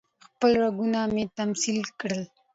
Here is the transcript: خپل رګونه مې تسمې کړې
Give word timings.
خپل 0.25 0.51
رګونه 0.63 0.99
مې 1.13 1.23
تسمې 1.35 1.81
کړې 1.99 2.21